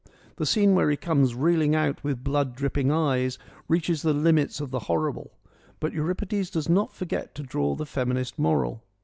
[0.37, 4.71] The scene where he comes reeling out with blood dripping eyes reaches the limits of
[4.71, 5.33] the horrible,
[5.79, 8.81] but Euripides does not forget to draw the feminist moral.